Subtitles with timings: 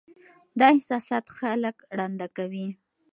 [0.59, 2.67] دا احساسات خلک ړانده کوي.